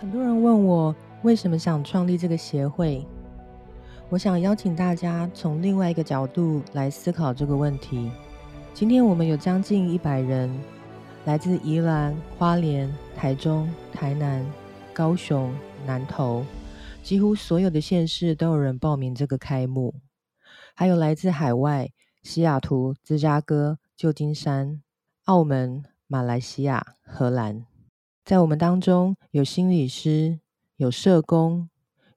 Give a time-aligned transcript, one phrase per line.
[0.00, 3.06] 很多人问我为什么想创立这个协会，
[4.08, 8.10] 我想邀请大家从另外一个角度来思考这个问题。
[8.72, 10.50] 今天我们有将近一百人，
[11.26, 14.42] 来自宜兰、花莲、台中、台南、
[14.94, 16.46] 高雄、南投，
[17.02, 19.94] 几乎所有的县市都有人报名这个开幕，
[20.74, 21.90] 还有来自海外
[22.22, 24.80] 西雅图、芝加哥、旧金山、
[25.26, 27.66] 澳门、马来西亚、荷兰。
[28.30, 30.38] 在我们当中，有心理师，
[30.76, 31.68] 有社工，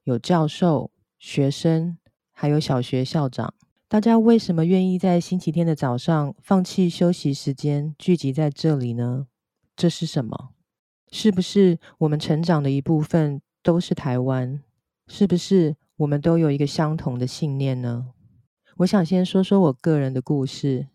[0.04, 1.98] 有教授、学生，
[2.30, 3.52] 还有小学校长。
[3.88, 9.26] 大家为什么愿意在星期天的早上放弃休息时间，聚集在这里呢？
[9.74, 10.50] 这是什么？
[11.10, 14.62] 是不是我们成长的一部分都是台湾？
[15.08, 18.12] 是不是我们都有一个相同的信念呢？
[18.76, 20.86] 我想先说说我个人的故事。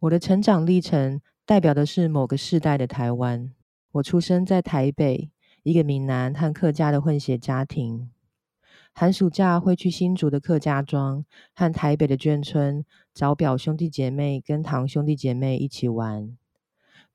[0.00, 3.52] 我的成长历程代表的是某个世代的台湾。
[3.94, 5.30] 我出生在台北，
[5.62, 8.10] 一个闽南和客家的混血家庭。
[8.92, 16.36] 寒暑假会去新竹的客家庄和台北的眷村找表兄弟姐妹跟堂兄弟姐妹一起玩。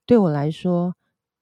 [0.05, 0.95] 对我来说，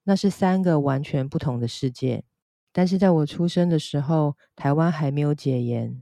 [0.05, 2.23] 那是三个完全不同的世界。
[2.71, 6.01] 但是在我出生的时候，台湾还没有解严，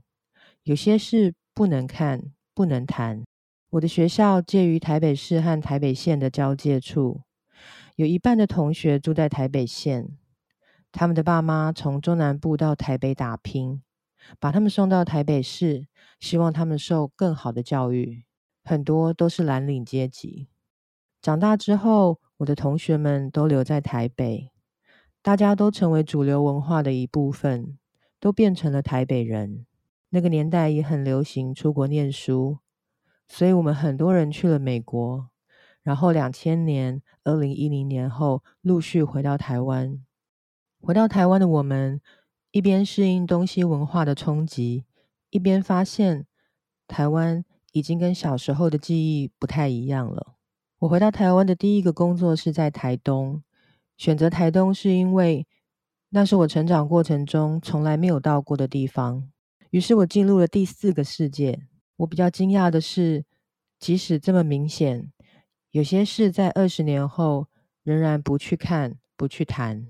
[0.62, 3.22] 有些事不能看、不能谈。
[3.68, 7.20] 我的学校介于台北市和台北县的交界处。
[7.96, 10.18] 有一半的同学住在台北县，
[10.92, 13.82] 他们的爸妈从中南部到台北打拼，
[14.38, 15.86] 把他们送到台北市，
[16.20, 18.24] 希望他们受更好的教育。
[18.62, 20.48] 很多都是蓝领阶级。
[21.22, 24.52] 长大之后，我的同学们都留在台北，
[25.22, 27.78] 大家都成为主流文化的一部分，
[28.20, 29.64] 都变成了台北人。
[30.10, 32.58] 那个年代也很流行出国念书，
[33.26, 35.30] 所以我们很多人去了美国。
[35.86, 40.04] 然后，两千年、二零一零年后，陆续回到台湾。
[40.80, 42.00] 回到台湾的我们，
[42.50, 44.84] 一边适应东西文化的冲击，
[45.30, 46.26] 一边发现
[46.88, 50.34] 台湾已经跟小时候的记忆不太一样了。
[50.80, 53.44] 我回到台湾的第一个工作是在台东，
[53.96, 55.46] 选择台东是因为
[56.08, 59.30] 那是我成长过程中从来没有到过的地方。
[59.70, 61.68] 于是我进入了第四个世界。
[61.98, 63.24] 我比较惊讶的是，
[63.78, 65.12] 即使这么明显。
[65.76, 67.48] 有些事在二十年后
[67.82, 69.88] 仍然不去看、不去谈。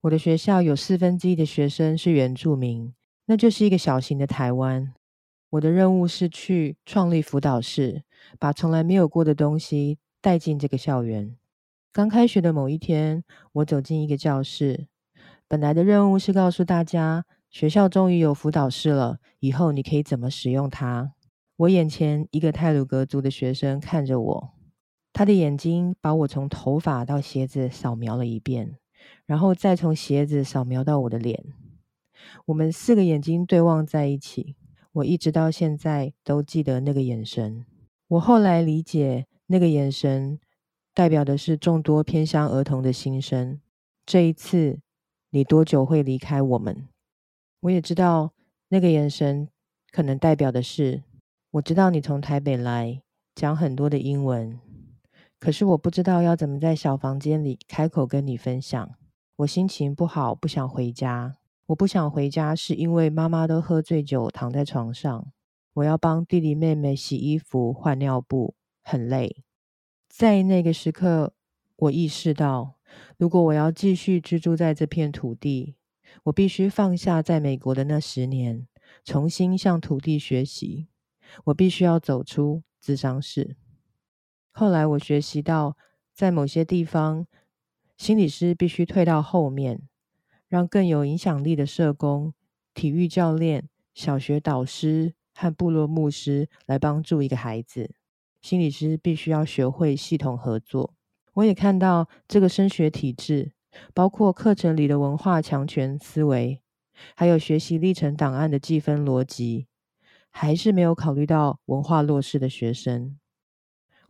[0.00, 2.92] 我的学校有四分之一的学生是原住民，
[3.26, 4.92] 那就是一个小型的台湾。
[5.50, 8.02] 我的任务是去创立辅导室，
[8.40, 11.36] 把从来没有过的东西带进这个校园。
[11.92, 13.22] 刚开学的某一天，
[13.52, 14.88] 我走进一个教室，
[15.46, 21.12] 本来的任务是告诉大家学校终于有辅导室了，以后你可以怎么使用它。
[21.58, 24.54] 我眼前一个泰鲁格族的学生看着我。
[25.22, 28.76] 他的眼睛把我从头发到鞋子扫描了一遍，
[29.24, 31.44] 然后再从鞋子扫描到我的脸。
[32.46, 34.56] 我们四个眼睛对望在一起，
[34.94, 37.64] 我一直到现在都记得那个眼神。
[38.08, 40.40] 我后来理解，那个眼神
[40.92, 43.60] 代表的是众多偏乡儿童的心声。
[44.04, 44.80] 这一次，
[45.30, 46.88] 你多久会离开我们？
[47.60, 48.32] 我也知道，
[48.70, 49.48] 那个眼神
[49.92, 51.04] 可能代表的是，
[51.52, 53.00] 我知道你从台北来，
[53.36, 54.58] 讲很多的英文。
[55.42, 58.94] 可是我不知道要怎么在小房间里开口跟你分享。
[59.38, 61.36] 我心情不好，不想回家。
[61.66, 65.32] 我不想回家，是因为妈妈都喝醉酒躺在床上。
[65.74, 68.54] 我要帮弟弟妹妹洗衣服、换尿布，
[68.84, 69.42] 很累。
[70.08, 71.34] 在那个时刻，
[71.74, 72.76] 我意识到，
[73.16, 75.74] 如果我要继续居住在这片土地，
[76.22, 78.68] 我必须放下在美国的那十年，
[79.04, 80.86] 重新向土地学习。
[81.46, 83.56] 我必须要走出智商室。
[84.52, 85.76] 后来我学习到，
[86.12, 87.26] 在某些地方，
[87.96, 89.80] 心理师必须退到后面，
[90.46, 92.34] 让更有影响力的社工、
[92.74, 97.94] 体育教练、小学导师和部落牧师来帮助一个孩子。
[98.42, 100.92] 心理师必须要学会系统合作。
[101.34, 103.52] 我也看到这个升学体制，
[103.94, 106.60] 包括课程里的文化强权思维，
[107.14, 109.66] 还有学习历程档案的计分逻辑，
[110.28, 113.16] 还是没有考虑到文化弱势的学生。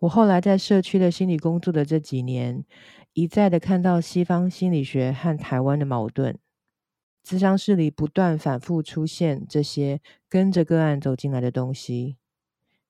[0.03, 2.65] 我后来在社区的心理工作的这几年，
[3.13, 6.37] 一再的看到西方心理学和台湾的矛盾。
[7.25, 12.17] 咨商室里不断反复出现这些跟着个案走进来的东西：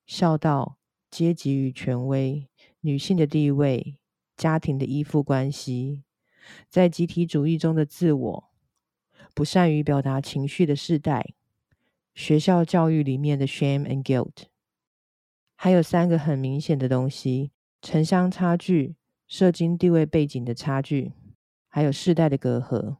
[0.07, 0.77] 孝道、
[1.11, 2.49] 阶级与权威、
[2.81, 3.99] 女性的地位、
[4.35, 6.05] 家庭的依附关系、
[6.67, 8.49] 在集体主义中的自我、
[9.35, 11.35] 不善于表达情绪的世代、
[12.15, 14.52] 学校教育里面的 shame and guilt。
[15.63, 17.51] 还有三个很明显的东西：
[17.81, 18.97] 城乡差距、
[19.29, 21.13] 社经地位背景的差距，
[21.69, 22.97] 还有世代的隔阂。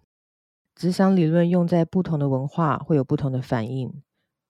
[0.73, 4.01] 智商理论用在不同的文化会有不同的反应，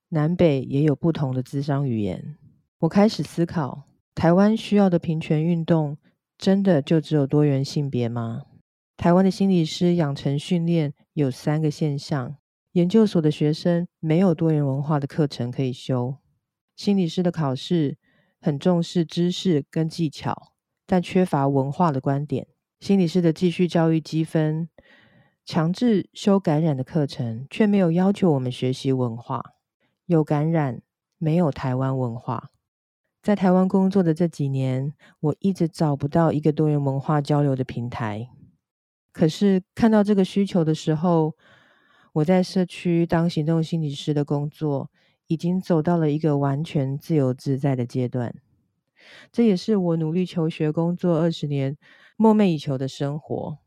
[0.10, 2.38] 南北也有不同的智商语言。
[2.81, 5.98] 我开始思考，台湾需要的平权运动，
[6.38, 8.44] 真的就只有多元性别吗？
[8.95, 12.36] 台湾的心理师养成训练有三个现象：
[12.74, 16.19] 研究所的学生没有多元文化的课程可以修；
[16.75, 17.98] 心理师的考试
[18.43, 20.51] 很重视知识跟技巧，
[20.85, 22.43] 但缺乏文化的观点；
[22.81, 24.67] 心理师的继续教育积分
[25.45, 29.53] 强制修感染的课程，却没有要求我们学习文化。
[30.07, 30.81] 有感染，
[31.17, 32.49] 没有台湾文化。
[33.21, 38.29] 在台湾工作的这几年，我一直找不到一个多元文化交流的平台。
[39.13, 41.37] 可是看到这个需求的时候，
[42.11, 44.91] 我在社区当行动心理师的工作，
[45.27, 48.35] 已经走到了一个完全自由自在的阶段。
[49.31, 51.77] 这也是我努力求学、工作二十年
[52.17, 53.57] 梦寐以求的生活。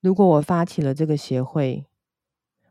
[0.00, 1.86] 如果我发起了这个协会，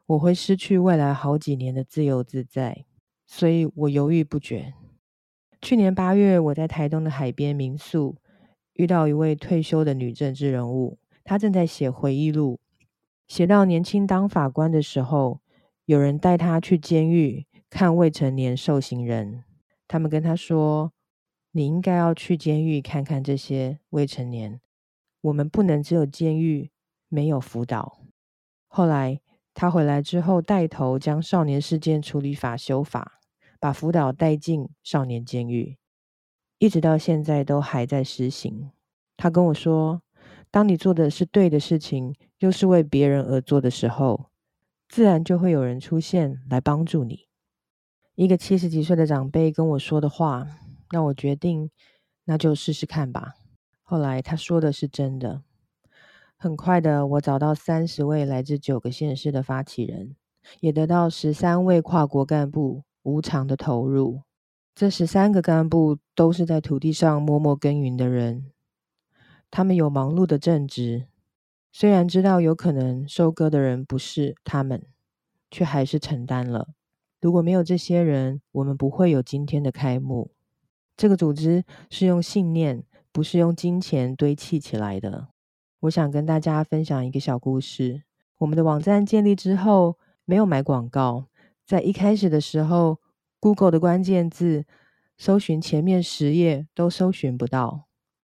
[0.05, 2.85] 我会失去未来好几年的自由自在，
[3.25, 4.73] 所以我犹豫不决。
[5.61, 8.17] 去年八月，我在台东的海边民宿
[8.73, 10.99] 遇到一位退休的女政治人物。
[11.23, 12.59] 她正在写回忆录，
[13.27, 15.39] 写到年轻当法官的时候，
[15.85, 19.45] 有人带她去监狱看未成年受刑人。
[19.87, 20.93] 他们跟他说
[21.53, 24.61] ：“你应该要去监狱看看这些未成年。
[25.21, 26.69] 我们不能只有监狱，
[27.09, 27.97] 没有辅导。”
[28.69, 29.19] 后来
[29.55, 33.19] 他回来之后，带头将少年事件处理法修法，
[33.59, 35.79] 把辅导带进少年监狱，
[36.59, 38.69] 一直到现在都还在实行。
[39.17, 40.03] 他跟我说。
[40.51, 44.29] 当你做的是对的事情，又是为别人而做的时候，
[44.87, 47.27] 自然就会有人出现来帮助你。
[48.15, 50.47] 一个七十几岁的长辈跟我说的话，
[50.91, 51.71] 让我决定，
[52.25, 53.33] 那就试试看吧。
[53.81, 55.41] 后来他说的是真的。
[56.37, 60.15] 很快的，我找到三十位来自九个县市的发起人，
[60.59, 64.21] 也得到十三位跨国干部无偿的投入。
[64.75, 68.51] 这十三个干部都是在土地上默默耕耘的人。
[69.49, 71.07] 他们有忙碌的正职，
[71.71, 74.85] 虽然知道有可能收割的人不是他们，
[75.49, 76.69] 却还是承担了。
[77.23, 80.31] 如果没有这些人，我们不会有今天的开幕。
[80.97, 82.83] 这个组织是用信念，
[83.13, 85.29] 不是用金钱堆砌起来的。
[85.79, 88.03] 我想跟大家分享一个小故事。
[88.39, 91.27] 我们的网站建立之后，没有买广告，
[91.65, 92.99] 在一开始的时候
[93.39, 94.65] ，Google 的关键字
[95.17, 97.85] 搜寻前面十页都搜寻不到。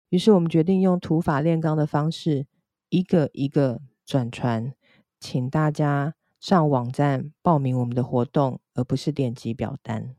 [0.09, 2.47] 于是我们决定用土法炼钢的方式，
[2.89, 4.73] 一个一个转传，
[5.21, 10.15] 请大家上网站报名我们的活动，而不是点击表单。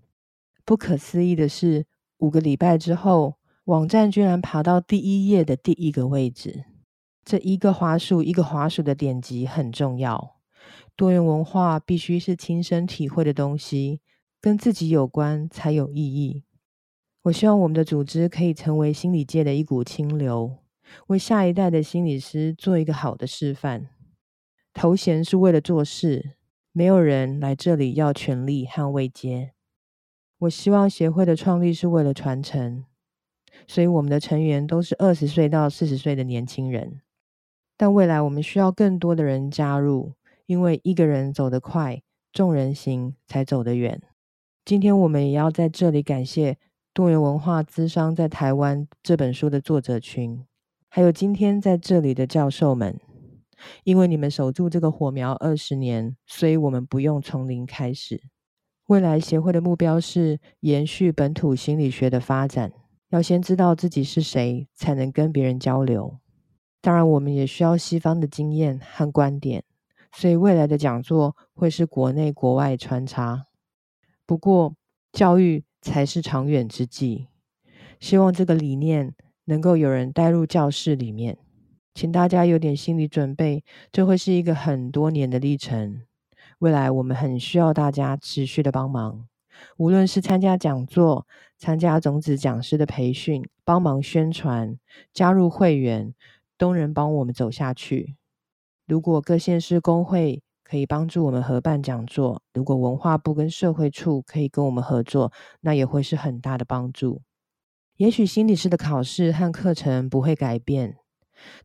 [0.66, 1.86] 不可思议的是，
[2.18, 3.36] 五个礼拜之后，
[3.66, 6.66] 网站居然爬到第一页的第一个位置。
[7.24, 10.36] 这一个滑鼠一个滑鼠的点击很重要。
[10.96, 14.02] 多元文化必须是亲身体会的东西，
[14.42, 16.44] 跟自己有关才有意义。
[17.24, 20.58] 我希望我们的组织可以成为心理界的一股清流，
[21.08, 23.90] 为下一代的心理师做一个好的示范。
[24.80, 26.38] 头衔是为了做事，
[26.72, 29.52] 没有人来这里要权力和位阶。
[30.38, 32.86] 我希望协会的创立是为了传承，
[33.68, 37.02] 所以我们的成员都是二十岁到四十岁的年轻人。
[37.76, 40.14] 但未来我们需要更多的人加入，
[40.46, 44.02] 因为一个人走得快，众人行才走得远。
[44.64, 46.58] 今天我们也要在这里感谢。
[46.94, 50.46] 多元文化资商在台湾这本书的作者群，
[50.88, 52.98] 还有今天在这里的教授们，
[53.84, 58.22] 因为你们守住这个火苗二十年，所以我们不用从零开始。
[58.88, 62.72] 未来协会的目标是延续本土心理学的发展，
[63.10, 66.20] 要先知道自己是谁，才能跟别人交流。
[66.82, 69.64] 当然，我们也需要西方的经验和观点，
[70.12, 73.46] 所以未来的讲座会是国内国外穿插。
[74.26, 74.76] 不过，
[75.12, 75.64] 教育。
[75.82, 77.28] 才是长远之计。
[78.02, 81.38] 希望这个理念能够有人带入教室里面，
[81.94, 86.04] 请大家有点心理准备，这会是一个很多年的历程。
[86.60, 89.28] 未来我们很需要大家持续的帮忙，
[89.78, 91.26] 无论是参加讲座、
[91.58, 94.78] 参加种子讲师的培训、帮忙宣传、
[95.14, 96.14] 加入会员，
[96.58, 98.16] 都能帮我们走下去。
[98.88, 102.42] 如果各县市工会，可以帮助我们合办讲座。
[102.54, 105.32] 如果文化部跟社会处可以跟我们合作，
[105.62, 107.22] 那也会是很大的帮助。
[107.98, 110.98] 也许心理师的考试和课程不会改变，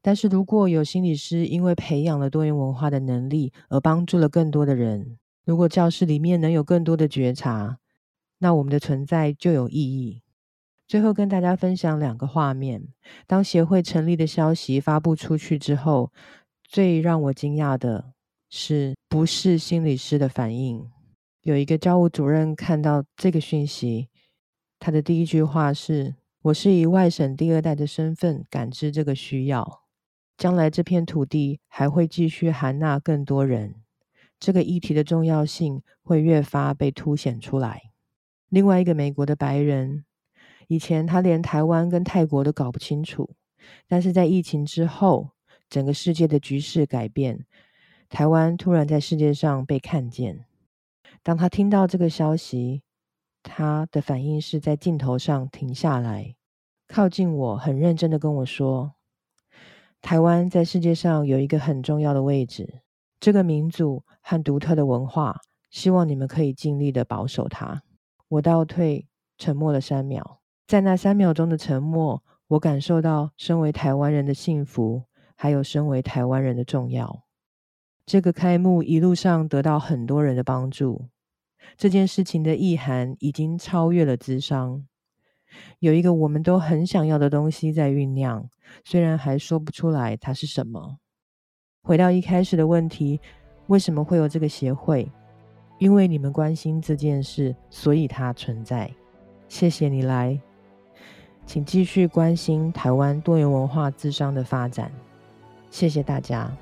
[0.03, 7.79] 但是如果有心理师因为培养了多元文化的能力而帮助了更多的人，如果教室里面能有更多的觉察，
[8.39, 10.23] 那我们的存在就有意义。
[10.87, 12.89] 最后跟大家分享两个画面：
[13.27, 16.13] 当协会成立的消息发布出去之后，
[16.63, 18.13] 最让我惊讶的。
[18.57, 20.89] 是不是心理师的反应？
[21.43, 24.09] 有一个教务主任看到这个讯息，
[24.79, 29.85] 他的第一句话是：“我是以外省第二代的身份感知这个需要，
[30.37, 33.77] 将来这片土地还会继续含纳更多人，
[34.39, 37.93] 这个议题的重要性会越发被凸显出来。”
[38.51, 40.05] 另外一个美国的白人，
[40.69, 43.31] 以前他连台湾跟泰国都搞不清楚，
[43.89, 45.31] 但是在疫情之后，
[45.71, 47.47] 整个世界的局势改变，
[48.11, 50.45] 台湾突然在世界上被看见。
[51.23, 52.83] 当他听到这个消息，
[53.45, 56.35] 他的反应是在镜头上停下来，
[56.89, 58.95] 靠近我，很认真的跟我说
[60.01, 62.81] ：“台湾在世界上有一个很重要的位置，
[63.21, 67.83] 这个民族和独特的文化，希望你们可以尽力的保守它。”
[68.29, 75.05] 我倒退，沉默了三秒，在那三秒钟的沉默，我感受到身为台湾人的幸福，
[75.37, 77.25] 还有身为台湾人的重要。
[78.07, 81.09] 这个开幕一路上得到很多人的帮助。
[81.77, 84.85] 这件事情的意涵已经超越了智商，
[85.79, 88.49] 有一个我们都很想要的东西在酝酿，
[88.85, 90.99] 虽然还说不出来它是什么。
[91.83, 93.21] 回到一开始的问题，
[93.67, 95.11] 为什么会有这个协会？
[95.79, 98.91] 因为你们关心这件事，所以它存在。
[99.49, 100.41] 谢谢你来，
[101.45, 104.91] 请继续关心台湾多元文化智商的发展。
[105.71, 106.57] 谢谢大家。